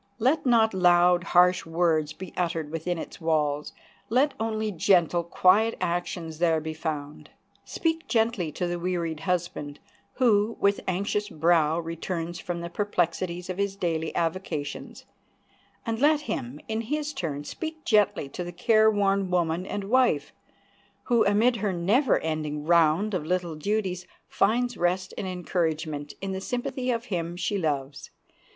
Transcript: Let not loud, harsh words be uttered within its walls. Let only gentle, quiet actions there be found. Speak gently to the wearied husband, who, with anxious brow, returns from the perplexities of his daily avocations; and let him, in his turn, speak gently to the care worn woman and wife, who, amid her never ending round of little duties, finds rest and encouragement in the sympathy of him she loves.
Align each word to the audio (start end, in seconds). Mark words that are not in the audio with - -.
Let 0.17 0.47
not 0.47 0.73
loud, 0.73 1.25
harsh 1.25 1.63
words 1.63 2.11
be 2.11 2.33
uttered 2.35 2.71
within 2.71 2.97
its 2.97 3.21
walls. 3.21 3.71
Let 4.09 4.33
only 4.39 4.71
gentle, 4.71 5.23
quiet 5.23 5.75
actions 5.79 6.39
there 6.39 6.59
be 6.59 6.73
found. 6.73 7.29
Speak 7.65 8.07
gently 8.07 8.51
to 8.53 8.65
the 8.65 8.79
wearied 8.79 9.19
husband, 9.19 9.79
who, 10.13 10.57
with 10.59 10.79
anxious 10.87 11.29
brow, 11.29 11.79
returns 11.79 12.39
from 12.39 12.61
the 12.61 12.69
perplexities 12.71 13.47
of 13.47 13.59
his 13.59 13.75
daily 13.75 14.11
avocations; 14.15 15.05
and 15.85 15.99
let 15.99 16.21
him, 16.21 16.59
in 16.67 16.81
his 16.81 17.13
turn, 17.13 17.43
speak 17.43 17.85
gently 17.85 18.27
to 18.29 18.43
the 18.43 18.51
care 18.51 18.89
worn 18.89 19.29
woman 19.29 19.67
and 19.67 19.83
wife, 19.83 20.33
who, 21.03 21.23
amid 21.25 21.57
her 21.57 21.71
never 21.71 22.17
ending 22.21 22.63
round 22.65 23.13
of 23.13 23.23
little 23.23 23.55
duties, 23.55 24.07
finds 24.27 24.77
rest 24.77 25.13
and 25.15 25.27
encouragement 25.27 26.15
in 26.21 26.31
the 26.31 26.41
sympathy 26.41 26.89
of 26.89 27.05
him 27.05 27.37
she 27.37 27.59
loves. 27.59 28.09